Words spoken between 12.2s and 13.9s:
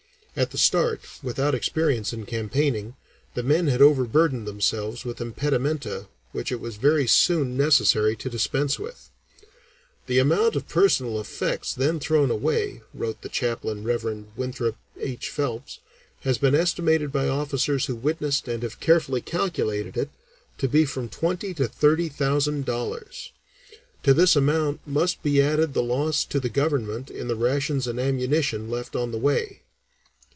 away," wrote the chaplain,